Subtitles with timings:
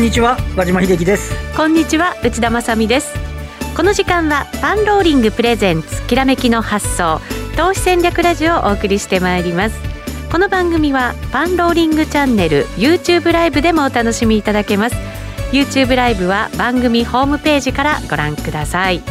[0.00, 1.30] こんにちは和島秀樹です。
[1.54, 3.12] こんにちは内田まさです。
[3.76, 7.20] この時間はパンローリングプレゼンツきらめきの発想
[7.54, 9.78] 投資戦略ラジオをお送りしてまいります。
[10.32, 14.96] この番組はパンローリングチャンネル YouTube ライブでもお楽しみいただけます。
[15.52, 19.02] YouTube ライブは番組ホームページからご覧ください。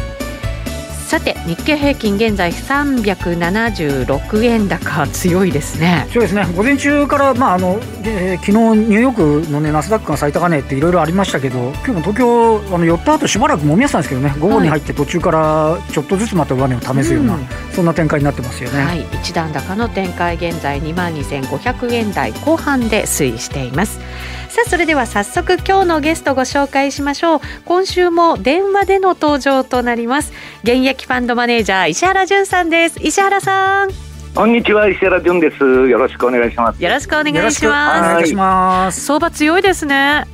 [1.10, 6.06] さて日経平均現在376円高強いですね。
[6.12, 6.46] そうですね。
[6.56, 14.32] 午前中からまああの、えー、昨日ニューヨークのねナスダックが最高値っていろいろありましたけど今日も東京あの寄った後しばらくもみ合ってたんですけどね。
[14.38, 18.82] 午後に入って途中からちょっとずつまた上値を試すような、うん、そんな展開になってますよね。
[18.82, 19.06] はい。
[19.14, 24.00] 一段高の展開現在2万2500円台後半で推移しています。
[24.48, 27.40] さあそれでは早速今日のゲストご紹介しましょう。
[27.64, 30.32] 今週も電話での登場となります。
[30.64, 32.98] 現役ファンドマネージャー石原潤さんです。
[33.00, 33.90] 石原さん。
[34.34, 35.64] こんにちは石原潤です。
[35.64, 36.82] よろしくお願いします。
[36.82, 38.00] よろしくお願いします。
[38.00, 39.00] お願いします。
[39.04, 40.26] 相場強いですね。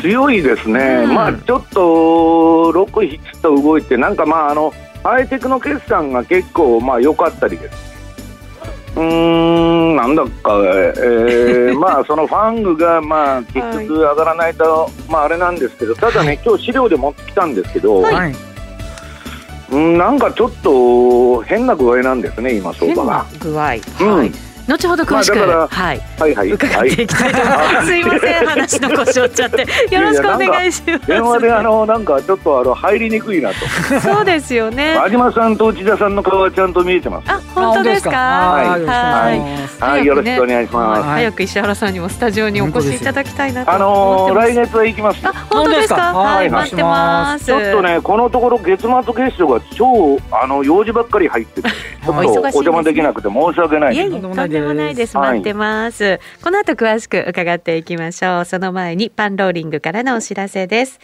[0.00, 4.72] 強いですね、うん、まあちょっと六七と動いてなんかまああの
[5.06, 7.96] ハイテクの決算が結構まあ良かったりです。
[8.96, 10.30] うん、なんだか、
[10.64, 13.54] えー、 まあ、そのファングが、まあ、結
[13.86, 18.34] 局上がらないと、はい、まあ、あれなんですけど、ただね、はい、今日資料で持ってきたんですけど、はい、
[19.70, 23.26] うん、なんかちょっっと変な具合なんですね、今、相場が。
[23.38, 23.80] 具合、はい
[24.68, 27.76] 後ほど詳しく、まあ、はい、はいはい、伺っていきたいと思います。
[27.76, 31.06] はい、 すいません、話の腰折っちゃって、 よろしくお願いします。
[31.06, 34.00] 電話であのなんかちょっとあの入りにくいなと。
[34.00, 34.96] そうですよね。
[34.96, 37.30] 真島さんと内田さんの顔はちゃんと見えてます。
[37.30, 38.10] あ、本当ですか？
[38.10, 39.40] はい、
[39.80, 41.02] はい、よろしくお願いします。
[41.02, 45.20] 早く石原さんにもスタジオにお越しいただきたいなとあの来月は行きます。
[45.22, 46.12] あ、本当ですか？
[46.12, 47.46] はい、待ってます。
[47.46, 53.96] ちょっとね、このところ月末月初が超あの用事ばっかり入ってて、ちょっとお邪魔できなくて申し訳ない
[54.60, 55.16] でもないです。
[55.16, 60.98] 待ってます、はい、この後詳しく伺っていきましょうその前にパンローリングからのお知らせです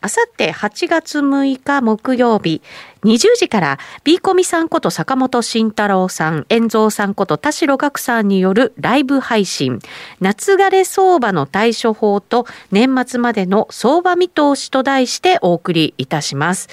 [0.00, 2.62] あさって8月6日木曜日
[3.04, 9.80] 20時から B コミさんこと坂本慎太郎さん、遠蔵さんこと田代岳さんによるライブ配信、
[10.20, 16.68] 夏枯れ相場の対処法と年末までの相場見通しと題してお送りいたします。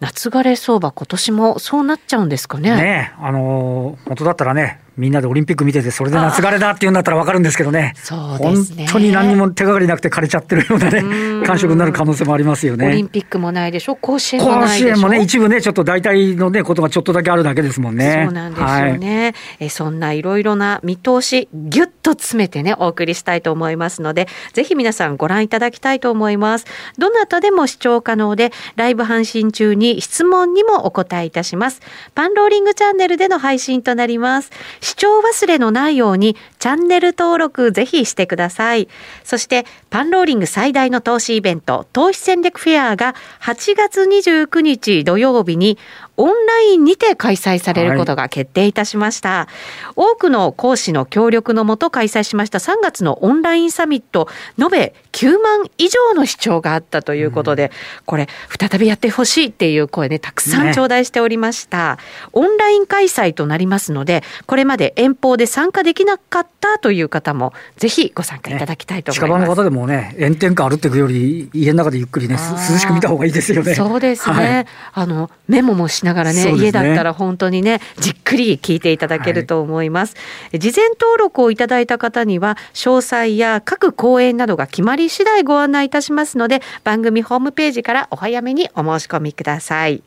[0.00, 2.76] 夏枯れ相場今年もそうなっちゃうんですかね。
[2.76, 12.86] ねあの本当だったらねみんなでオリンピック見てて、それで夏枯れだっていうんだったら分かるんですけどね、そうですね本当に何にも手がかりなくて枯れちゃってるようなね、感触になる可能性もありますよね。
[12.86, 14.94] オリンピックもないでしょ、甲子園もないでしょ？
[14.94, 18.24] 甲子園もね、一部ね、ちょっと大体のね、ことがちょっとだけあるだけですもんね。
[18.26, 18.66] そうなんですよ
[18.96, 19.24] ね。
[19.24, 26.66] はい、えそんないろいろな見通し、ぎゅっと詰めてね、お送りしたいと思いますので、ぜひ皆さんご覧いただきたいと思います。
[26.98, 31.80] どなたでも視聴可能で、ライブ配信中に質問にもお答えいたします。
[32.14, 34.50] パンローリングチャンネルでの配信となります。
[34.84, 38.86] 視聴忘れのないようにチャンネル登録ぜひしてください。
[39.24, 45.78] そしてパンローリング最大の投資イベント投資戦略フェアが8月29日土曜日に
[46.16, 52.58] オンラインにて開催されることが決定いたしました、はい、多くの講師の協力のもと開催しました。
[52.58, 54.28] 3月のオンラインサミット。
[54.58, 57.70] 延べ9万以上の視聴があったということで、うん、
[58.06, 62.02] これ再びやってほしいっていう声ねたくさん頂戴しておりました、ね、
[62.32, 72.36] オンライン開催となりますのでこれまで遠方で参加できなかったという方もぜひご参加いただきたいと思います、ね、近場の方でもね炎天下歩っていくより家の中でゆっくりね
[72.70, 73.74] 涼しく見た方がいいですよね。
[73.74, 80.14] そうですね、はい、あのメモもしながらね、ね、家だったら本当にね、じっくり聞いていただけると思います。
[80.14, 90.02] はい、事前登録をいただいた方には、詳細や各講演などが決まり次第ご案内いたしますので、番組ホームページからお早めにお申し込みください。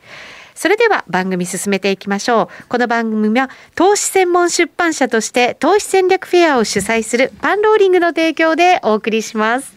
[0.57, 2.67] それでは番組進めていきましょう。
[2.67, 9.76] この番組は投資専門出版社として投資戦略フェアを主催するパンローリングの提供でお送りします。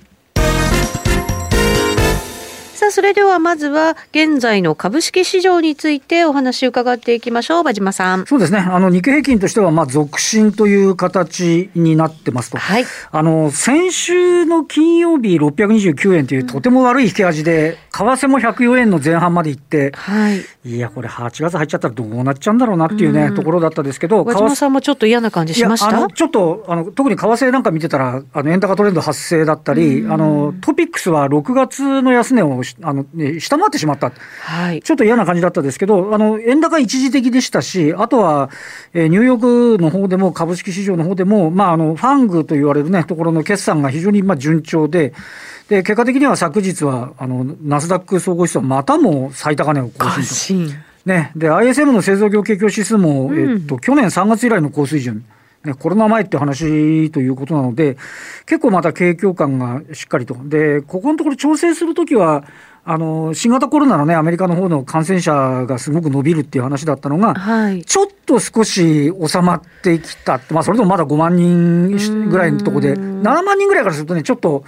[2.80, 7.60] さあ、それではまずは現在の株式市場についてお話を伺っていきましょう。
[7.60, 8.24] 馬島さん。
[8.24, 8.58] そうですね。
[8.58, 12.56] あの、日経平均としては、まあ、続伸という形になってますと。
[12.56, 12.86] はい。
[13.12, 20.42] あの、先週の金曜日629円というとても悪い引け味で、為替も104円の前半まで行って、はい。
[20.64, 26.08] いや、これ8月入っちゃったらどうなっちゃうんだろうなっていうね、うん、ところだったんですけど、和島さんもちょっと嫌な感じしました？
[26.08, 34.12] ちょっと、あの、特に為替なんか見てたら、あの、円高トレンド発生だったり、あの、トピックスは6月の安値を、あの、ね、下回ってしまった、
[34.42, 38.50] はい、ちょっと嫌な感じだったですけど、あの円高一時的でしたし、あとは、
[38.92, 45.12] えー、ニューヨークの方でも、株式市場の方でも、まあ、あのファングと言われる、ね、ところの決算が非常にまあ順調で、
[45.68, 50.74] で結果的には昨日はあのナスダック総合指数はまたも最高値を更新と。
[51.06, 55.24] ね、で ISM の製造業景況指数も、うん、えっと、去年3月以来の高水準。
[55.64, 57.96] ね、コロナ前って話ということなので、
[58.46, 60.36] 結構また景況感がしっかりと。
[60.44, 62.44] で、ここのところ調整するときは、
[62.82, 65.32] あの新型コロナのね、アメリカの方の感染者
[65.66, 74.64] がすごく伸びるっていう話だったのが、はい、ちょっと少し収まってきた、まあ、それでもまだ5万人ぐらいのところで、7万人ぐらいからするとね、ちょっと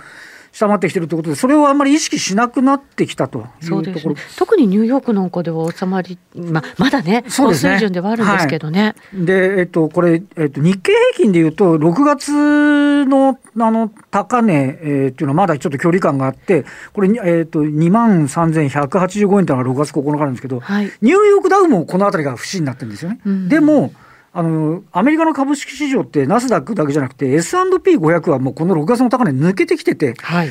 [0.53, 8.95] 下回ってきてるということで、それをあんまり意識しなくなってきたというところ、ね、特にニューヨークなんかでは収まり、まあ、まだね、高水準ではあるんですけどね。
[9.13, 23.21] はい、で、えっと、これ、えっと、日経平均でいうと、6月のあの高値、えー、っていうのはまだちょっと距離感があって、これ、えっと、2万3185円というのが6月9日なんですけど、はい、ニューヨークダウもこのあたりが不審になってるんですよね。
[23.25, 23.93] うん、でも
[24.35, 30.51] あの、アメリカの株式市場って、ナスダックだけじゃなくて、S&P500 はもうこの6月の高値抜けてきてて、はい、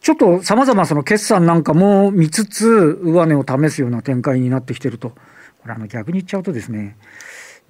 [0.00, 5.10] ちょっとさまざまその決算なんかも見つつ、上値を試すような展開になってきてると。
[5.62, 6.96] これあの逆に言っちゃうとですね、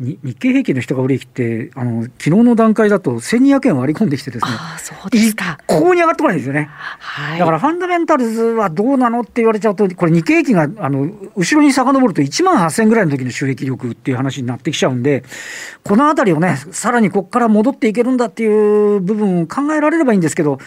[0.00, 5.59] 日経平均の人が売り切って、あの昨日の段階だと1200円割り込んできてですね、あそうですか。
[5.69, 15.25] 一向に上がってこないんですよね、はい、だからファンダメンタルズはどうなのって言われちゃうと、これ、日経平均があの後ろに遡ると1万8000円ぐらいの時の収益力っていう話になってきちゃうんで、
[15.85, 20.59] このあたりをね、さらにここから戻っていけるんだっていう部分考えられればいいんですけど、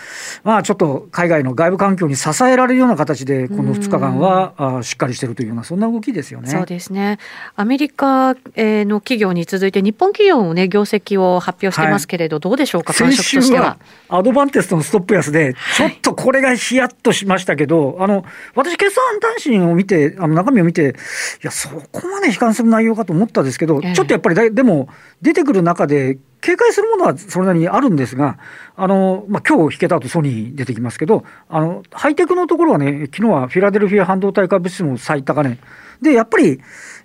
[0.44, 6.50] まあ、ちょっと海外の外部環境に支えられるような形で、この2日間はあしっかりしてるというような、そんな動きですよね。
[6.50, 7.18] そうですね。
[7.56, 13.78] アメリカの企業に続いて日本企業もね、業績を発表してますけれど、はい、どうでしょうか、感触としては。
[14.10, 18.26] アドバンテストのストップ安で、ちょっとこれがヒヤッとしましたけど、はい、あの、
[18.56, 20.96] 私、決算単身を見て、あの中身を見て、
[21.44, 24.90] いや、そこまで悲観する内容かと思ったんですけど、えー、ちょっとやっぱりでも、
[25.22, 28.38] 出てくる中で、警戒するものはそれなりにあるんですが、
[28.76, 35.58] あの、まあ、今日引けた後ソニー出てきますけど、あの、ハイテクのところはね、昨日はフィラデルフィア半導体株式も最高値。
[36.02, 36.62] で、やっぱり、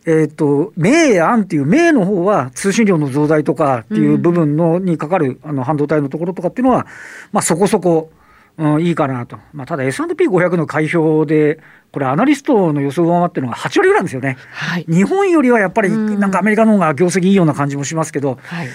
[0.06, 6.86] えっ、ー、と、明暗っていう、明の方は通信量の増大とかっていう部分の、にかかる、あの、半導体のところとかっていうのは、
[7.32, 8.10] まあ、そこそこ、
[8.56, 9.38] うん、いいかなと。
[9.52, 11.60] まあ、ただ S&P500 の開票で、
[11.92, 14.36] これアナリストの予想を上回ってるのが8割ぐらいなんですよね。
[14.52, 18.68] はい、日本よりはやっぱり、なんかアメリカの方が業績いいような感じもしますけど、はい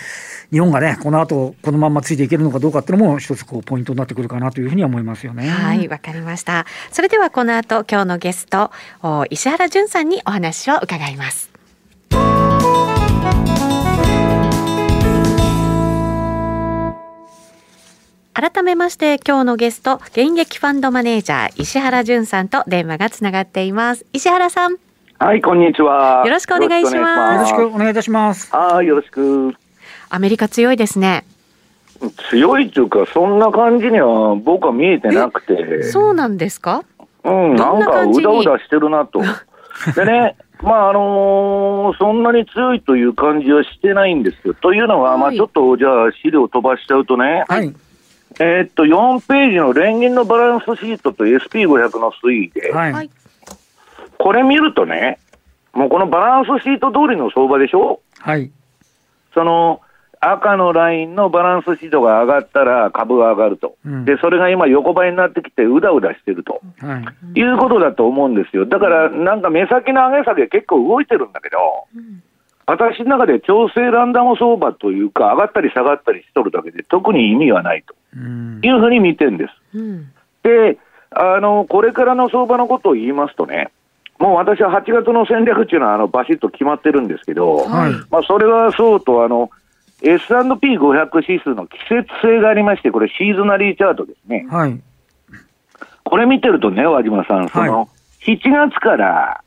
[0.51, 5.49] 日本がね、この後このままついていけるのかどうかっていうのも、一つこうポイントになってくるかなというふうには思いますよね。
[5.49, 6.65] はい、わかりました。
[6.91, 8.71] それではこの後、今日のゲスト、
[9.29, 11.49] 石原淳さんにお話を伺います。
[18.37, 24.75] 改めまして今日のゲスト現役ファンドマネージャー石原淳さんと電話がつながっています石原さん
[25.19, 29.55] はいこんにちはよろしくお願いしますよろしくお願いいたしますはいよろしく
[30.15, 31.25] アメリカ強いですね。
[32.29, 35.83] 強いというかそんな感じには僕は見えてなくて。
[35.83, 36.83] そうなんですか？
[37.25, 39.21] うんなんかうだうだしてるなと。
[39.95, 44.53] でねまああのー、そんなに強いという感じはしてないんですよ。
[44.53, 47.73] というのは、はい、まあちょっとじゃあ資料飛ばしちゃうとね、はい、
[48.39, 53.09] えー、っと、4ページの連銀のバランスシートと SP500 の推移で、はい、
[54.17, 55.19] これ見るとね、
[55.73, 57.99] もうこのバランスシート通りの相場でしょ？
[58.19, 58.49] はい。
[59.33, 59.81] その、
[60.31, 67.03] 赤のラインのバランスシートが上がったら株が上がると、うん、でそれが今、横ばいになってきて、うだうだしてると、は
[67.35, 71.57] い、いうことだと思うんですよ、だからなんか目先の上げ下げ、結構動いてるんだけど、
[71.95, 72.23] うん、
[72.65, 77.93] 私の中で調整ランダム相場というか、上がったり下がったりしとるだけで、特に意味はないと。
[78.15, 79.77] いうふうに見てるんです。
[79.77, 80.11] うん、
[80.43, 80.77] で
[81.11, 83.69] あの、これからの相場のことを言いますとね、
[84.19, 89.49] もう私は8月の戦略っていうのはあのバシッと決まってるんですけど、はい、まあ、それはそうとあの、
[90.05, 94.45] S&P500 指数の季節性がありまして、これ、シーズナリーチャートですね。
[94.49, 94.79] はい、
[96.03, 97.89] これ見てるとね、和島さん、その、
[98.25, 99.41] 7月から、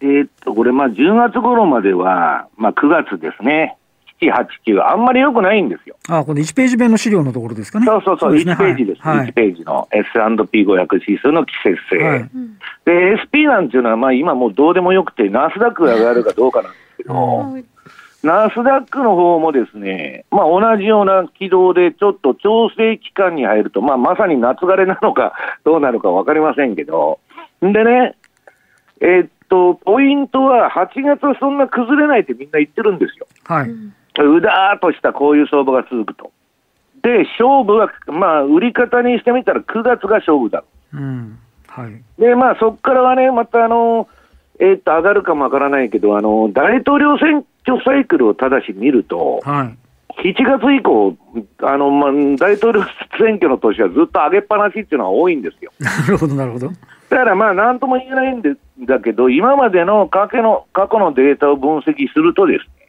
[0.00, 3.76] えー、っと、これ、まあ、10月頃までは、まあ、9月ですね。
[4.20, 5.96] 7、8、9、あんまりよくないんですよ。
[6.08, 7.86] あこの1ページ目の資料のところですかね。
[7.86, 9.02] そうそうそう、そうね、1ページです。
[9.02, 11.98] はい、1ページの S&P500 指数の季節性。
[11.98, 12.30] はい、
[12.84, 17.14] で、SP なんていうのは、まあ今もうどうでもよくて、ナスダックが上がるかどうかなんですけど、
[18.22, 25.34] ナスダックの方もですね、まあ同じような軌道でちょっと調整期間に入ると、まあまさに夏枯れなのか
[25.64, 27.20] どうなのかわかりませんけど、
[27.62, 28.16] でね、
[29.00, 33.26] えー、っと、ポイントは8月はそんな崩れないってみんな言ってるんですよ。
[33.44, 33.70] はい。
[33.70, 36.32] うだーっとしたこういう相場が続くと。
[37.02, 40.64] で、勝負は、まあ、売り方にしてみたら9月が勝負だ。
[40.92, 44.08] うんはい、で、まあ、そこからはね、またあの、
[44.58, 47.44] えー、っと、上がるかもわからないけど、あの、大統領選挙
[47.84, 49.78] サイクルをただし見ると、はい、
[50.22, 51.16] 7月以降、
[51.62, 52.82] あの、まあ、大統領
[53.18, 55.70] 選挙の年はずっと上げっぱなしっていうのは多いんですよ。
[55.78, 56.68] なるほど、なるほど。
[56.68, 58.42] だからまあ、なんとも言えないん
[58.80, 62.88] だけど、今までの過去の過去のデータを分析するとですね、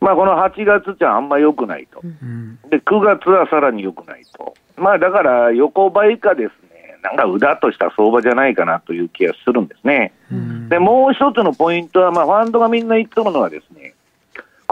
[0.00, 2.00] まあ、この8月じゃあんま良くないと。
[2.02, 4.54] うんで、9月はさらに良くないと。
[4.76, 10.12] まあ、だから横ばいかですね、なんかうだっとした相場じゃないかなという気がするんですね。
[10.30, 13.94] うんで、もう一つのポイントは、まあ、ファンドがみんな言ってるのはですね、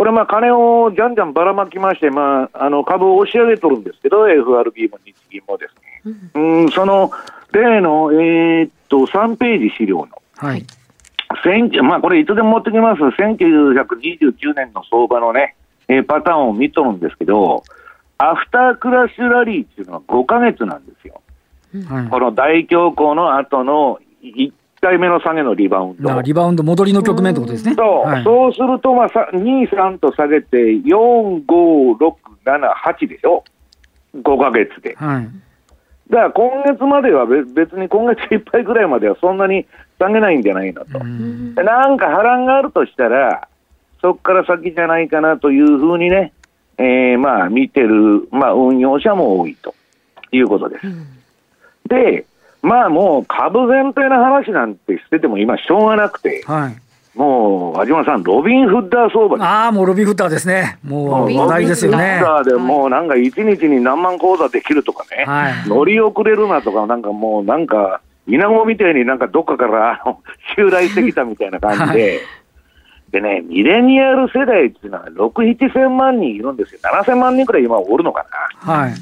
[0.01, 5.75] これ、まあ、金をじゃんじゃんばらまきまして、まあ、あの株を押し上げとるんですけど、FRB も日銀もです
[6.07, 7.11] ね、うん、その
[7.53, 10.65] 例の、えーっと、3ページ資料の、はい。
[11.45, 15.55] 19まあ、これ、いつでも持ってきます、1929年の相場のね、
[15.87, 17.63] えーパターンを見とるんですけど、
[18.17, 21.21] アフタークラッシュラリーっていうのは5ヶ月なんですよ。
[21.91, 26.23] はいこの大恐慌の後の1回目の下げのリバウンド。
[26.23, 27.75] リバウンド戻りの局面ってことですね。
[27.77, 33.45] そう、はいそうすると、まあ、さ2、3と下げて、4、5、6、7、8でしょ、
[34.17, 34.95] 5ヶ月で。
[34.97, 35.29] はい。
[36.11, 39.67] だから今月まではべ別に今月いっぱいぐらいまではそんなに
[39.99, 40.99] 下げないんじゃないのと。
[40.99, 43.49] うんでなんか波乱があるとしたら、
[44.01, 46.33] そこから先じゃないかなというふうにね、
[46.79, 49.75] えーまあ見てる、まあ、運用者も多いと
[50.33, 50.87] いうことです。
[51.89, 52.25] で、
[52.63, 56.77] まあもう株全体の話なんてしてても今しょうがなくて、はい。
[57.15, 60.79] もう、和島さん、ロビン・フッダー相場ああ、もうロビンフッターですね。
[60.85, 61.99] もう話題ですよね。
[61.99, 65.69] ロビンフッダーでもうなんか一日に何万口座できるとかね、はい。
[65.69, 70.03] 乗り遅れるなとか、なんかもうなんか、稲子みたいになんかどっかから
[70.57, 72.21] 襲来してきたみたいな感じで、
[73.11, 76.81] でね、ミレニアル世代っていうのは6、7千万人いるんですよ。
[76.85, 78.25] 7千万人くらい今おるのか
[78.65, 78.73] な。
[78.73, 78.93] はい。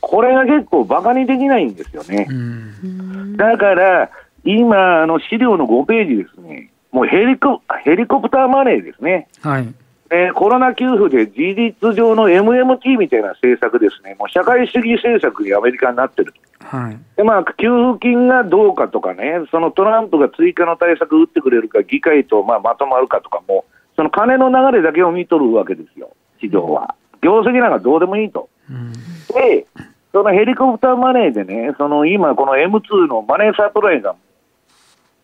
[0.00, 2.32] これが結構バカにできないんですよねう。
[2.32, 3.36] ん。
[3.36, 4.10] だから、
[4.44, 9.28] 今、あの資料の5ページですね、もうヘリコヘリコプターマネーですね。
[9.42, 9.74] はい。
[10.10, 16.66] えーコロナ給付で事実上の MMT みたいな政策ですね、もう社会主義政策にアメリカになってると。
[16.76, 16.98] はい。
[17.16, 23.64] でまあ、給付金がどうかとかね、そのトランプが追加の対策を打ってくれるか、議会とまあまとまるかとかも、
[23.96, 26.94] その金の流れだけを見とるわけですよ、市場は。
[27.22, 28.48] 業績なんかどうでもいいと。
[28.70, 28.92] うん。
[28.92, 29.66] で、
[30.12, 34.14] そのヘリコプターマネーでね、その今、この M2 のマネーサプライが、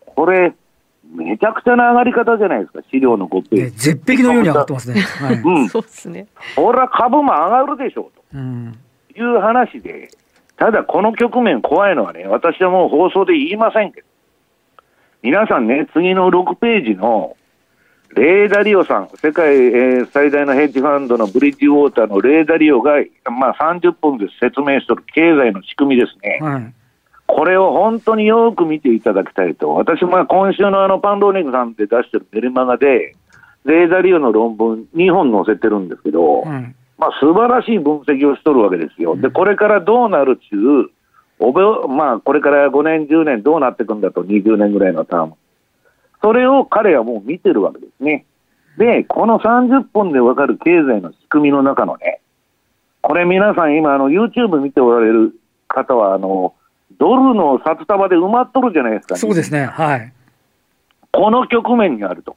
[0.05, 0.53] これ、
[1.13, 3.77] めちゃくちゃな上がり方じゃないですか、資料の5ペーねジ。
[3.77, 5.01] 絶壁のように上がってますね。
[5.01, 5.35] はい。
[5.35, 6.27] うん、そうですね。
[6.55, 8.77] これは株も上がるでしょううん。
[9.13, 10.09] という話で、
[10.57, 14.07] ただこの局面怖いのはね、私はもう放送で言いませんけど、
[15.21, 17.35] 皆さんね、次の6ページの、
[18.15, 22.93] レーダリオさん、世界、えー最大のヘッジファンドのブリッジウォーターのレーダリオが、
[23.29, 26.39] まあ、30分で説明している経済の仕組みですね。
[26.41, 26.73] はい。
[27.27, 29.73] これを本当によく見ていただきたいと。
[29.73, 33.15] 私も今週のあのパンローニングさんで出してるメルマガで、
[33.65, 36.75] レーダリオの論文2本載せてるんですけど、はい。
[36.97, 39.17] まあ、素晴らしい分析をしとるわけですよ。
[39.17, 40.89] で、これからどうなるっていう、
[41.39, 41.61] おべ
[41.93, 45.33] まあ、これから5年、10年どうなっていくんだと、20年ぐらいのターム。
[46.25, 48.25] それを彼はもう見てるわけですね。
[48.79, 52.19] で、この30分でわかる経済の仕組みの中のね、
[53.01, 55.35] これ皆さん今、あの、YouTube 見ておられる
[55.67, 56.55] 方は、あの、
[56.97, 59.65] ドルの札束で埋まっとるじゃないですか、そうですね。
[59.65, 60.11] はい。
[61.11, 62.35] この局面にあると。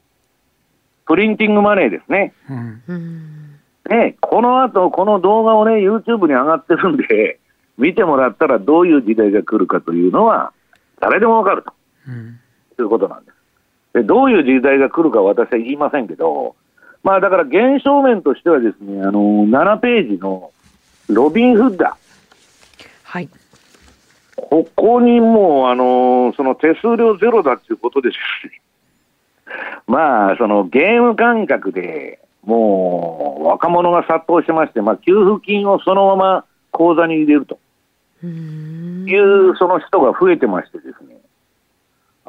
[1.07, 2.35] プリンティングマネーですね。
[2.51, 2.83] うん。
[2.89, 3.59] うん。
[3.85, 7.39] で、この後、この動画をね、YouTube に上がってるんで、
[7.79, 10.53] 見てもらったらどういう時代が来るかというのは、
[11.01, 11.73] 誰でもわかると
[12.07, 12.39] うん。
[12.79, 13.38] いうことなんです。
[13.99, 16.55] で、どういう時代が来るか私は言いませんけど、
[17.03, 20.53] まあだから現象面としてはですね、あの、7ページの
[21.09, 22.89] ロビンフッダー。
[23.03, 23.29] はい。
[24.37, 28.61] ここにもう、あのその手数料ゼロだっていうことでですね、
[29.87, 37.59] まあ、そのゲーム感覚でもう若者が殺到してまして、まあ、給付金をそのまま口座に入れると
[38.23, 41.18] うんいうその人が増えてましてですね、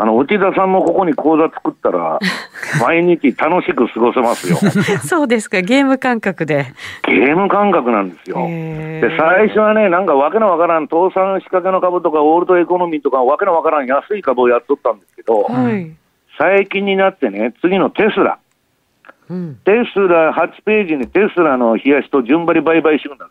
[0.02, 2.20] あの内田さんもここに口座作ったら、
[2.82, 4.58] 毎日楽しく過ごせますよ。
[5.04, 6.68] そうですか、ゲーム感覚で。
[7.06, 8.38] ゲーム感覚なんですよ。
[8.48, 15.92] で、最初はね、なんかわけのわからん、倒産仕掛けの株とか、オールドエコノミーとか、わけのわからん安い株をやっとったんですけど、はい。
[16.38, 18.40] 最近になってね、次のテスラ。
[19.30, 19.58] うん。
[19.66, 23.28] テスラ8ページにテスラの冷やしと順張り売買集団。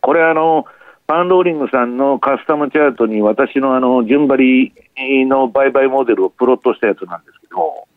[0.00, 0.64] これあの、
[1.10, 7.88] パンローリングさんのカスタムチャートに私のあの、順張りの売買モデルをプロットしたやつなんですけど、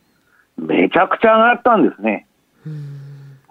[0.57, 2.25] めちゃくちゃ上がったんですね。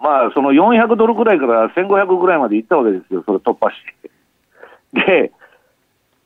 [0.01, 3.75] まあ、その400ドルくらいから1500ぐらいまで行ったわけですよ、それ突破し
[4.91, 4.99] て。
[4.99, 5.31] で、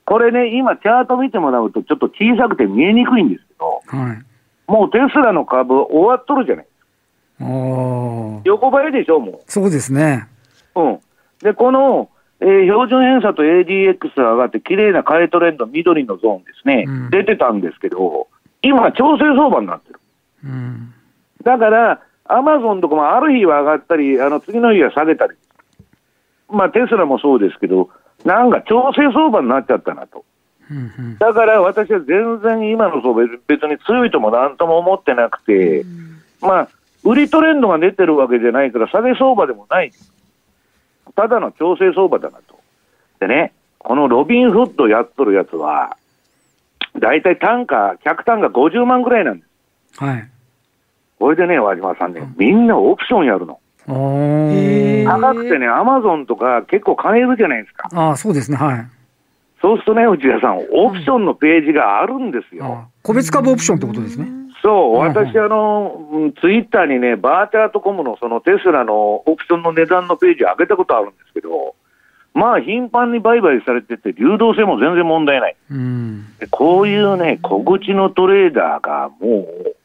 [0.04, 4.26] これね、今チャート見てもらうとちょっと小さくて見えにくいんですけど、はい。
[4.66, 6.68] もうテスラの株終わっとるじゃない。
[7.40, 10.28] おー横ばいでしょ、もそうですね。
[10.74, 10.82] う。
[10.82, 11.00] うん。
[11.44, 18.28] で、この、えー標準偏差と ADX が上がって、綺麗な買いトレンド、緑のゾーンですね、うん出てたんですけど、
[18.62, 20.00] 今、調整相場になってる。
[20.44, 20.94] うん。
[21.44, 25.34] だから、アマゾンとかもある日は上がったり、あの次の日は下げたり、
[26.50, 27.90] まあ、テスラもそうですけど、
[28.26, 30.26] なんか調整相場になっちゃったなと。
[30.70, 35.86] うんうんだから私は全然今の相場、別に強いともなんとも思ってなくて、
[36.42, 36.70] まあ、
[37.04, 39.92] 売りトレンドが出てるわけじゃないから、下げ相場でもない。
[41.18, 42.60] ただの調整相場だなと。
[43.20, 45.98] でね、このロビンフッドやっとるやつは、
[47.00, 49.46] だいたい単価、客単価50万ぐらいなんで
[49.96, 50.04] す。
[50.04, 50.30] はい。
[51.18, 53.60] これでね、和島さんね、みんなオプションやるの。
[53.88, 57.90] 高くてね、アマゾンとか結構金いるじゃないですか。
[57.94, 58.58] ああ、そうですね。
[58.58, 58.88] はい。
[59.60, 62.90] そうするとね、内田さん、オプションのページがあるんですよ。
[63.02, 64.28] 個別株オプションってことですね。
[64.62, 71.76] そう、うん私、あの、うんツイッターにね、バーチャートコムのそのテスラのオプションの値段のページ上げたことあるんですけど、
[72.34, 75.56] まあ、頻繁に売買されてて、流動性も全然問題ない。
[75.72, 76.38] うん。
[76.38, 79.76] でこういうね、小口のトレーダーがもう、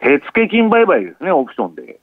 [0.00, 1.98] 手付金売買ですね、オプションで。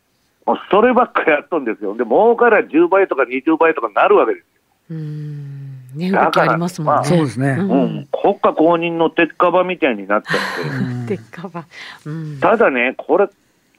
[0.45, 1.95] もうそればっかやっとんですよ。
[1.95, 4.45] で、儲から10倍とか20倍とかなるわけです
[4.91, 5.66] うん。
[5.95, 7.07] 値動きありますもんだね。
[7.07, 7.49] そうですね。
[7.59, 10.69] うん国家公認の鉄火場みたいになっちゃって。
[10.69, 11.65] うんでっかば。
[12.05, 12.39] うん。
[12.39, 13.27] ただね、これ、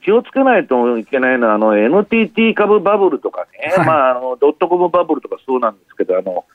[0.03, 6.45] 気をつけないといけないのは、あの、NTT 株バブルとかね、はいまあ、あの、ドットコムバブルとかそうなんですけど、あの、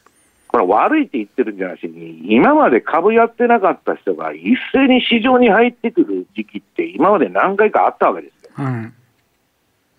[0.48, 8.64] これ悪いって言ってるんじゃなしに、今まで株やってなかった人が一斉に市場に入ってくる時期って今まで何回かあったわけですよ。
[8.64, 8.92] はい。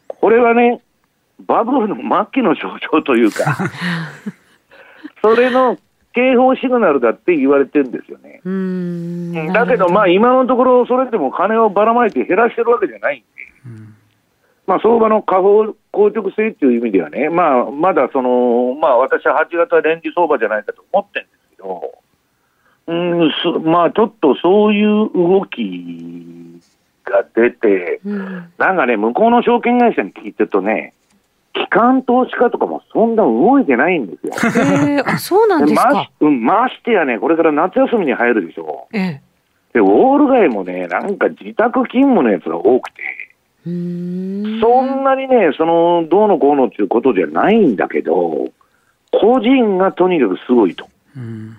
[0.07, 0.81] これはね、
[1.41, 3.69] バブルの末期の象徴というか、
[5.21, 5.77] それの
[6.13, 8.41] 警報シグナルだって言われてるんですよね。
[8.45, 9.53] うん。
[9.53, 13.25] だけど、まあ、今のところ、それでも金をばらまいて減らしてるわけじゃないんで、
[13.65, 13.95] うん
[14.67, 21.99] まあ、相場の下方硬直性っていう意味ではね、まあ、まだその、まあ、私は8月はレンジ相場じゃないかと思ってるんですけど、
[22.87, 22.93] う
[23.25, 26.61] ん、すまあ、ちょっとそういう動き
[27.03, 28.53] が出て、うん。
[28.57, 30.93] なんかね、向こうの証券会社に聞いてるとね、
[31.55, 34.33] 機関投資家とかもそんな動いてないんですよ。
[34.87, 36.09] ええあ、そうなんですまかし。
[36.19, 38.87] うん、ましてやね、これから夏休みに入るでしょ。
[38.93, 39.21] ええ。
[39.73, 43.01] で、ウォール街もね、なんか自宅勤務のやつが多くて。
[43.65, 48.49] そんなにね、その、どうのこうのっていうことじゃないんだけど、
[49.11, 51.57] 個人がとにかくすごいとうん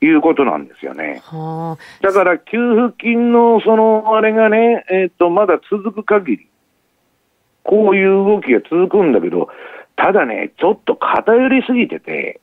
[0.00, 1.22] いうことなんですよね。
[1.24, 2.02] はあ。
[2.02, 6.48] だから、給付金のその、あれがね、えっ、と、まだ続く限り、
[7.64, 9.48] こういう動きが続くんだけど、
[9.96, 12.40] ただね、ちょっと偏りすぎてて、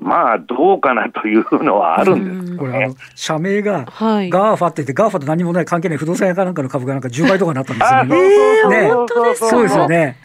[0.00, 4.30] まあ、どうかなというのはあるんですこれ、あの、社名が、はい。
[4.30, 8.90] GAFA って言って、 GAFA と何もない関係ない不動産屋かなんかの株がなんか10倍とかになったんですあよね。
[8.90, 10.16] そうねそうですよね。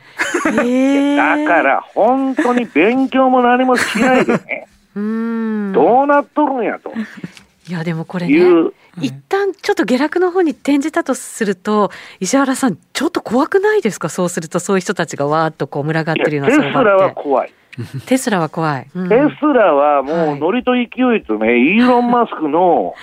[0.63, 5.73] ええだから、本当に勉強も何もしないでね、 うーん。
[5.73, 6.93] どうなっとるんやと
[7.67, 8.34] いや、でもこれね。
[8.34, 14.10] いう、一旦ちょっと下落の方に転じたとすると、石原さん、ちょっと怖くないですか？
[14.10, 16.95] そうすると、そういう人たちがわーっとこう群がってるようなテスラ。
[16.97, 17.54] は怖い。
[18.06, 18.88] テスラは怖い。
[18.93, 20.82] うんテスラはもはいうノリと勢
[21.17, 22.93] いとね、イーロン・マスクの、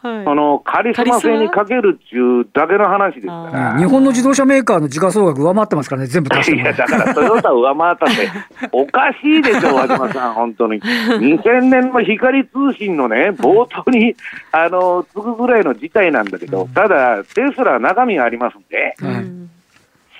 [0.00, 0.24] はい。
[0.24, 3.74] そのカリスマ性にかけるっていうだけの話ですかうら。
[3.74, 10.80] ん日本の自動車メーカーの時価総額上回ってますからね、全部足してもいや、だからトヨタ上回ったって、 おかしいでしょ、和島さん、本当に。
[10.80, 14.14] 2000年の光通信のね、冒頭に、
[14.52, 19.22] あの、つくぐらいの事態なんだけど、ただ、テスラは中身がありますんで、はい。
[19.22, 19.38] うん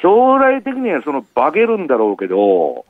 [0.00, 2.84] 将来的にはその化けるんだろうけど、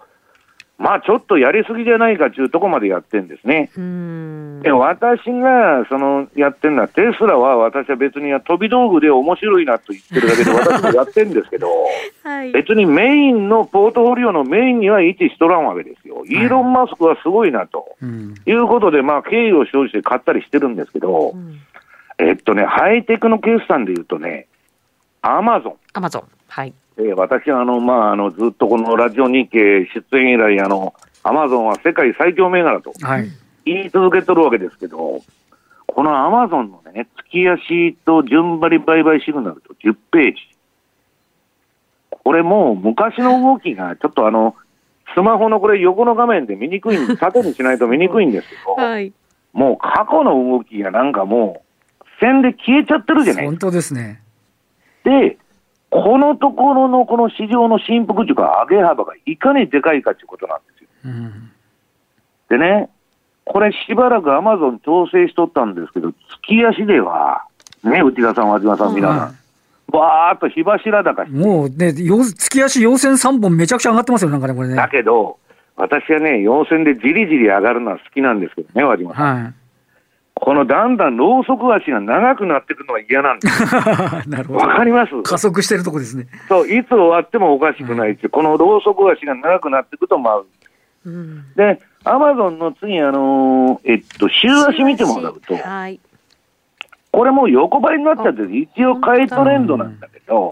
[0.78, 3.68] まあちょっとやりすぎじゃないかっていうところまでやってるんですね。
[3.76, 11.68] うんで私がそのやってるのは、テスラは私は別に飛び道具で面白いなと言ってるだけで、私もやってるんですけど、
[12.22, 12.52] はい。
[12.52, 16.22] 別にメインのポートフォリオのメインには位置しとらんわけですよ。
[16.26, 21.58] イーロン・マスクはすごいなとうんいうことで、まあ敬意を生じて買ったりしてるんですけどう、ん
[22.18, 24.46] えっとね、ハイテクの決算で言うとね、
[25.22, 25.74] アマゾン。
[25.94, 26.22] アマゾン。
[26.48, 26.72] はい。
[26.98, 33.30] えー私はあの、まあ、あのずっとこのラジオ日経出演以来、あのアマゾンは世界最強銘柄とはい。
[33.64, 35.22] 言い続けてるわけですけど、
[35.86, 40.36] このアマゾンのね、月足と順張り売買シグナルと10ページ。
[42.24, 44.56] これもう昔の動きがちょっとあの、
[45.14, 49.12] スマホのこれ横の画面で見にくいん、縦にしないと見にくいんですけど、 はい。
[49.52, 51.62] もう過去の動きがなんかも
[52.00, 54.20] う、線で消えちゃってるじゃないですか本当ですね。
[55.04, 55.38] で、
[55.90, 60.88] このところのこの市場の振幅というか、上げ幅がいかにでかいかということなんですよ。
[61.06, 61.50] うん
[62.48, 62.88] でね、
[63.44, 67.44] これしばらくアマゾン調整しとったんですけど、月足では、
[67.84, 69.32] ね、内田さん、和島さん、皆さん、は
[69.90, 74.74] わーっと火柱高しいもうね、よ月足陽線3本めちゃくちゃ上がってますよ、なんかね、これね。
[74.76, 75.38] だけど、
[75.76, 79.44] 私はね、陽線でじりじり上がるのは好きなんですけどね、和島さん。
[79.44, 79.54] はい。
[80.40, 83.74] このだんだんローソク足が長くなってくるのが嫌なんです。
[84.28, 84.58] なるほど。
[84.60, 85.22] わかります？
[85.22, 86.26] 加速してるとこですね。
[86.48, 90.46] そう、いつ終わってもおかしくないっていう、このローソク足が長くなってくると舞う。
[91.06, 96.00] うんで、アマゾンの次、あのーえっと、週足見てもらうと、はい。
[97.10, 100.48] これもう横ばいになっちゃってて、一応買いトレンドなんだけど、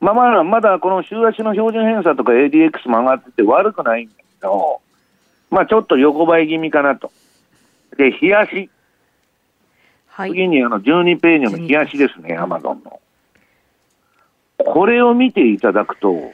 [0.00, 4.80] まあまあ、まだこの週足の標準偏差とか ADX も上がってて悪くないんだけど、
[5.50, 7.12] まあちょっと横ばい気味かなと。
[7.96, 8.70] で、冷やし。
[10.08, 10.30] はい。
[10.30, 13.00] 次にあの12ページの冷やしですね、アマゾンの。
[14.58, 16.32] これを見ていただくと、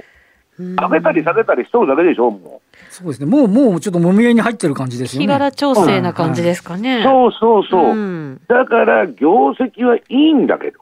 [0.59, 3.27] 上げたり下げたりしとるだけでしょ、もそうですね。
[3.27, 5.27] もう、もうちょっともみ合いに入ってる感じですよね。
[5.27, 6.99] 日柄調整な感じですかね。
[6.99, 7.03] う。
[7.03, 7.94] そうそうそう。
[7.94, 10.81] んだから、業績はいいんだけど、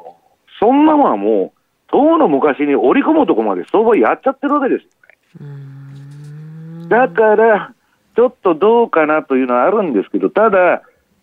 [0.59, 1.59] そんなもんはもう、
[1.89, 6.89] 遠の昔に織り込むとこまで相場やっちゃってるわけですよね。
[6.89, 7.73] だから、
[8.17, 10.83] ちょっとどうかなというのはあるんですけど、ただ、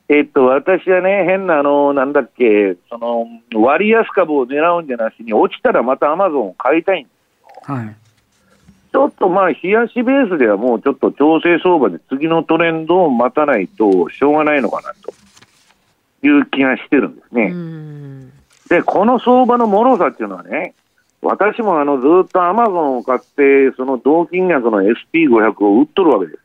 [0.10, 3.25] えっと、私はね、変な、あの、なんだっけ、その、
[3.56, 7.08] 割安株を狙うんじゃなしに、落ちたらまたアマゾンを買いたいん
[7.63, 7.95] はい。
[8.91, 15.13] ちょっとまあ、冷やしベースではもうちょっと調整相場で次のトレンドを待たないとしょうがないのかなと
[16.23, 17.47] いう気がしてるんですうね。
[17.47, 18.29] ん
[18.69, 20.75] で、この相場の脆さっていうのはね、
[21.23, 26.42] 私もあのずっとアマゾンを買って、その同金額の SP500 を売っとるわけですよ。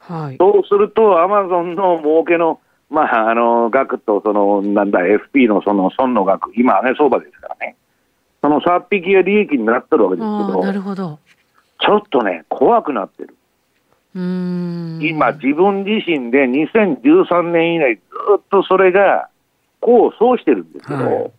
[0.00, 0.36] はい。
[0.38, 2.60] そうすると、アマゾンの儲けの、
[2.90, 7.76] まあ、あの、額と、その、なんだ、FP のその損の額、今、上げ相場ですからね。
[8.42, 11.18] その差っ引きが利益になってるわけですけど、なるほど。
[11.78, 13.36] ちょっとね、怖くなってる。
[14.14, 14.98] うん。
[15.02, 18.02] 今、自分自身で2013年以来、ず
[18.38, 19.28] っとそれが、
[19.80, 21.32] こう、そうしてるんですけど、はい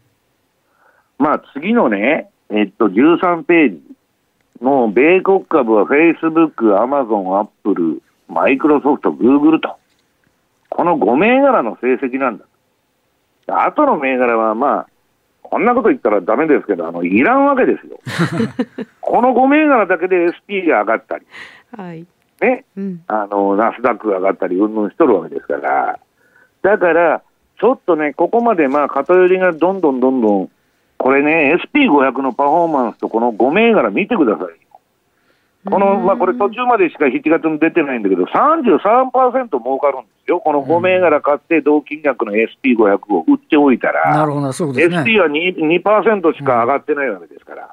[1.21, 3.81] まあ、次のね、えっと、13ページ
[4.59, 8.10] の米国株は Facebook、Amazon、Apple、マ
[8.49, 9.77] イクロソフト、Google と、
[10.69, 12.45] この5銘柄の成績なんだ。
[13.47, 14.87] あとの銘柄は、まあ、
[15.41, 17.99] こんなこと言ったらダメですけど、あの、いらんわけですよ。
[19.01, 21.25] この5銘柄だけで SP が上がったり、
[21.75, 22.05] はい。
[22.41, 23.03] ね、うん。
[23.07, 25.99] あの、ナスダックが上がったり、うんぬんしとるわけですから、
[26.61, 27.21] だから、
[27.59, 30.49] ちょっとね、ここまでまあ、偏りがどんどんどんどん、
[30.97, 34.51] これね、SP500 のパフォーマンスとこの5銘柄見てくださいよ。
[35.65, 40.39] この、まあ、これ途中までしか7月に出てないんだけど、33%儲かるんですよ。
[40.39, 44.97] この5銘柄買って、同金額の SP500 を売っておいたら、なるほど、そうですね。
[45.05, 45.61] SP は 2%,
[46.21, 47.69] 2しか上がってないわけですから。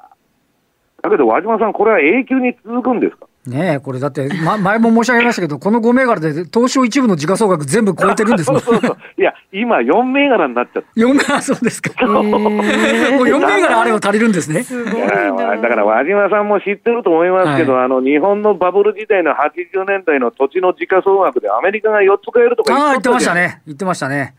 [1.01, 3.25] だけど、和島さん、これは永久に続くんですか？
[3.49, 8.61] ねえ、これだって、ま、前も申し上げましたけど、この5銘柄で東証一部の時価総額全部超えてるんですもん。
[8.61, 8.97] そうそうそう。
[9.17, 10.89] いや、今4銘柄になっちゃった。
[10.99, 12.05] 4銘柄、そうですか。
[12.05, 14.63] もう4銘柄あれば足りるんですね。
[14.63, 15.57] すごいいやな。
[15.57, 23.41] だから和島さんも知ってると思いますけど、あの日本のバブル時代の80年代の土地の時価総額でアメリカが4つ買えるとかああ、言ってましたね。
[23.41, 23.61] ね。
[23.65, 24.35] 言ってましたね。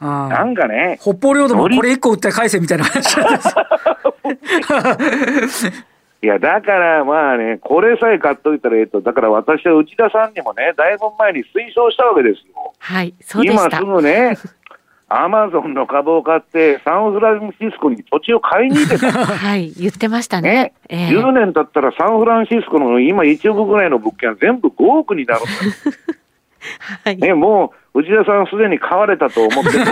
[0.00, 0.44] あなあ。
[0.44, 3.42] んかね、北方領土もこれ1個売って返せみたいな話なんで
[5.48, 5.70] す。
[6.22, 12.74] いや、だからまあね、これさえ買っといたらええと、だから私は内田さんにもね、だいぶ前に推奨したわけですよ。
[12.78, 13.14] はい。
[13.22, 13.84] そうで今す。
[13.84, 14.36] ぐね、
[15.08, 19.10] アマゾンの株を買って、サンフランシスコに土地を買いに行ってた。
[19.10, 19.70] はい。
[19.70, 25.50] 言ってましたねね。、ええ10年経ったらサンフランシスコの今1億ぐらいの物件は全部5億になるんだ。
[27.04, 27.16] はい。
[27.16, 29.84] ね、もう内田さんすでに買われたと思ってる。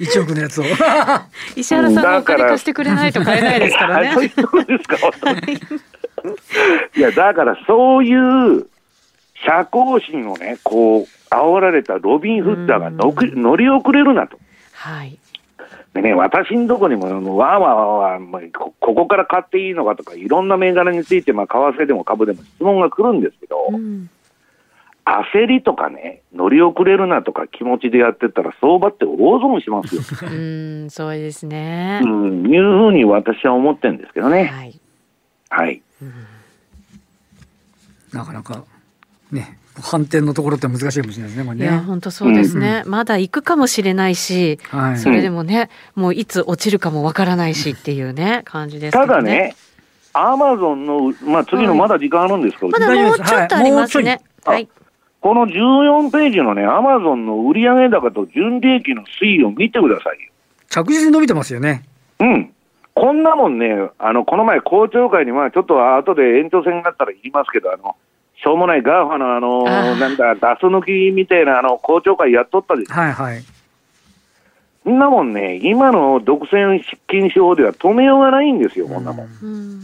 [0.00, 0.64] 1億のやつを。
[1.56, 4.14] 石原さんがお金貸してくれないと買えないですからねあ。
[4.14, 4.96] そうですか。
[6.96, 8.66] いや、だからそういう
[9.44, 14.38] 社交心をね、こう、煽られたロビン・フッダーがのく乗り遅れるなと。
[14.72, 15.18] はい。
[15.94, 24.08] でね、私のとこにも、あのわーわーわーわーまあこ、ここから買っていいのかとか、いろんな銘柄について、まあ、為替でも株でも質問が来るんですけど、うん。
[25.08, 30.02] 焦りとかね、乗り遅れるなとか気持ちでやってたら、相場って大損しますよ。
[30.30, 32.06] うん、そうですねう。
[32.06, 34.44] ん、いうふうに私は思ってるんですけどね。
[34.44, 34.80] はい。
[35.48, 35.82] はい。
[38.12, 38.64] なかなか、
[39.32, 41.78] ね、反転のところって難しいかもしれないですね、これいや、ね。
[41.78, 42.82] 本当そうですね。
[42.86, 44.98] まだ行くかもしれないし、はい。
[44.98, 49.22] それでもね、もういつ落ちるかもわからないしっていうね、感じですけどただ。
[49.22, 49.54] ね、
[50.12, 54.20] アマゾンの、まあ、次のまだ時間あるんですけど、まだもうちょっとありますね。
[54.44, 54.68] ははいい。
[55.28, 60.32] この14ページのね、アマゾンの売上高と純利益の推移を見てくださいよ。
[60.70, 61.84] 着実に伸びてますよね。
[62.18, 62.50] うん。
[62.94, 67.96] こんなもんね、あの、この前、公聴会に、まあ、ちょっと後で延長戦があったら言いますけど、あの、
[68.42, 72.94] しょうもない GAFA のあの、あーなんだ、ガス抜きみたいな、あの、公聴会やっとったでしょ。
[72.94, 73.42] はいはい。
[74.84, 79.26] そんなもんね、今の独占禁止法では止めようがないんですよ、こんなもん。
[79.42, 79.80] うん。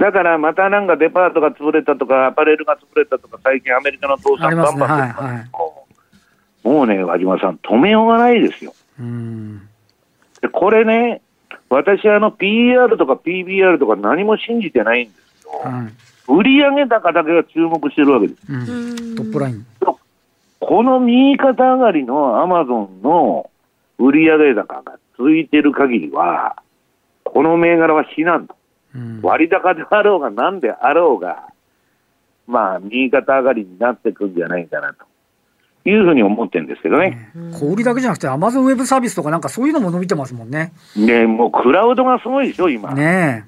[0.00, 5.50] だからまたなんかデパートが潰れたとか、アパレルが潰れたとか、最近アメリカの倒産バンバンはいはい
[6.62, 8.74] もうね、和島さん、止めようがないですよ。
[8.98, 9.58] うん。
[10.40, 11.20] でこれね、
[11.68, 15.92] 私、あの PR とか PBR とか何も信じてないんですけど、はい。
[16.28, 18.40] 売上高だけが注目してるわけです。
[18.48, 19.16] うん。
[19.16, 19.66] トップライン。
[20.60, 23.50] この右肩上がりのアマゾンの
[23.98, 26.56] 売上高が続いてる限りは、
[27.24, 28.54] この銘柄は死なんと。
[28.94, 29.20] うん。
[29.22, 31.48] 割高であろうが何であろうが、
[32.46, 35.04] まあ、右肩上がりになってくんじゃないかなと
[35.88, 37.30] いうふうに思ってるんですけどね。
[37.52, 40.72] 小売りだけじゃなくて、アマゾンウェブサービスとかなんかそういうのも伸びてますもんね。
[40.96, 42.92] で、もうクラウドがすごいでしょ、今。
[42.94, 43.46] ね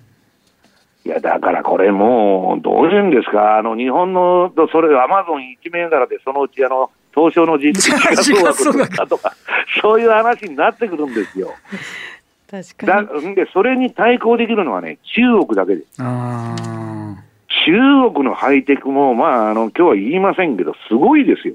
[1.05, 9.35] いや、だからこれもう、どういうんですか、あの、日本の、それ、アマゾン一銘柄で、そのうち、あの、東証の実績が総額だとか、
[9.81, 11.52] そういう話になってくるんですよ。
[12.53, 13.29] 確だかに。
[13.29, 15.87] んで、それに対抗できるのはね、中国だけです。
[16.01, 16.05] え。
[16.05, 17.25] ああ。
[17.65, 21.55] 中国のハイテクも、まあ、あの、今日は言いませんけど、すごいですよ。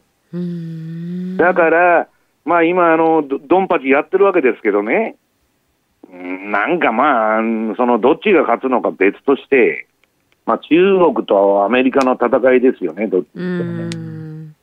[1.37, 2.07] だから、
[2.45, 5.15] まあ今、あの、どドンパチやってるわけですけどね、
[6.11, 7.41] うんなんかまあ、
[7.75, 9.87] そのどっちが勝つのか別として、
[10.45, 14.53] まあ中国とアメリカの戦いですよね、どっちね。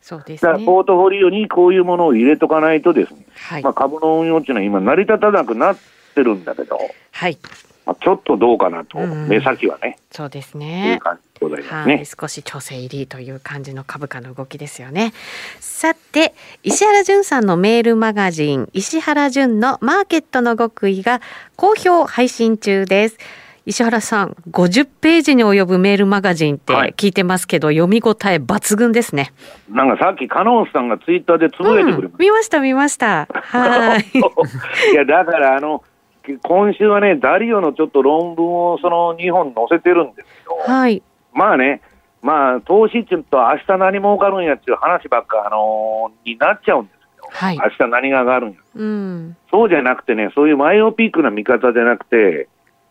[0.00, 0.64] そうですだからね。
[0.64, 5.76] ポートフォリオにこういうものを入れとかないとですね、はいまあ、株の運用っていうのは今成り立たなくなっ
[6.16, 6.78] てるんだけど、
[7.12, 7.38] はい。
[7.86, 10.98] まあ、ちょっとどうかなと、うん目先はね、そうですね。
[11.00, 12.04] 感じでございますはい、ね。
[12.04, 15.12] 少し調整入りという感じの株価の動きですよね。
[15.60, 21.20] さて、石原淳さんのメールマガジン、石原淳のマーケットの極意が
[21.54, 23.18] 好評配信中です。
[23.66, 29.32] 石原さん、50ページに及ぶメールマガジンってはい聞いてますけど、読み応え抜群ですね。
[29.68, 33.26] なんかさっき、カノンさんがツイッターでつぶやいてくれました見ました、見ました。
[33.28, 34.06] はい。
[34.92, 35.82] いや、だから、あの、
[36.44, 41.02] 今週はね、ダリオのちょっと論文をその2本載せてるんですけど、はい。
[41.34, 41.80] まあね、
[42.22, 48.56] まあ、投資っていうと、明日何儲かるんやっていう話ばっか、あのになっちゃうんですけど、はい明日何が上がるんや。
[48.76, 49.36] うん。
[49.50, 52.46] そうじゃなくてね、そういうマイオピックな見方じゃなくて、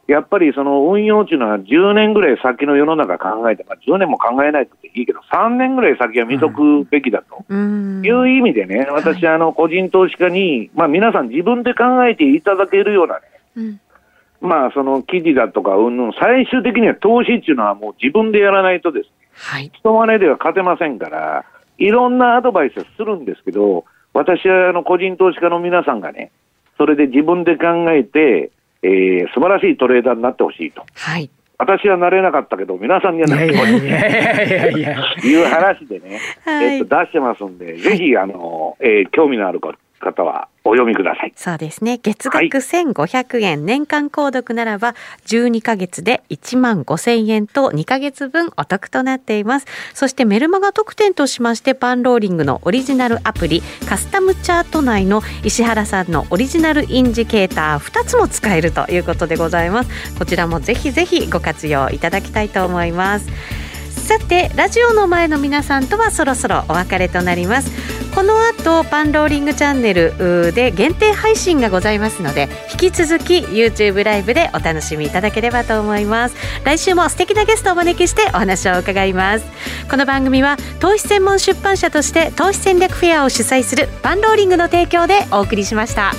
[0.07, 7.43] やっぱりその運用っていうのは10年ぐらい先の世の中考えて、まあ、10年も考えないといいけど、3年ぐらい先は見とくべきだと。
[7.49, 8.05] うん。
[8.05, 13.21] いう意味でね、私、あの、個人投資家に、まあ、皆さん自分で考えていただけるようなね、
[13.55, 13.79] うん
[14.41, 19.71] まあ、その記事だとか、うんぬん、最終的には投資っていうのはもう自分でやらないとですね、はい。
[19.73, 21.45] 人真似では勝てませんから、
[21.77, 26.31] いろんなアドバイスをするんですけど、私はあの個人投資家の皆さんがね、
[26.77, 28.51] それで自分で考えて、
[28.85, 30.85] えー、素晴らしいトレーダーになってほしいと。
[30.93, 31.29] はい。
[31.57, 34.97] 私はなれなかったけど、皆さんにはいなってほしいやいやいやいや。
[35.19, 39.59] と いう話でね、はいえっと、出してますんで、ぜひ、あの、えー興味のある
[39.99, 41.33] 方はお読みください。
[41.35, 41.99] そうですね。
[41.99, 44.95] 月はい額1500円、年間購読ならば
[45.27, 49.67] 12ヶ月で1万5000円と2ヶ月分お得となっています。
[49.93, 60.17] そしてメルマガ特典としましてパンローリングのオリジナルアプリカスタムチャート内の石原さんのオリジナルインジケーター2つも使えるということでございます。
[60.17, 63.29] こちらもぜひぜひご活用いただきたいと思います。
[64.05, 76.35] さてラジオの前の皆さんとはそろそろお別れとなりますこの後パンローリングチャンネルで限定配信がございますので引き続き YouTube ライブでお楽しみいただければと思います。
[76.63, 79.45] 来週も素敵なゲストをお招きしてお話を伺います。
[79.91, 86.13] この番組は投資専門出版社として投資戦略フェアを主催するパンローリングの提供でお送りしました。